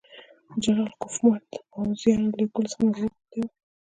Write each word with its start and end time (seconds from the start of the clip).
جنرال 0.63 0.91
کوفمان 1.01 1.39
د 1.51 1.55
پوځیانو 1.71 2.35
لېږلو 2.37 2.69
څخه 2.71 2.81
معذرت 2.85 3.13
غوښتی 3.19 3.39
وو. 3.41 3.49